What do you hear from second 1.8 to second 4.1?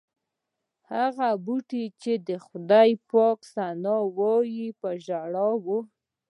چې د خدای پاک ثنا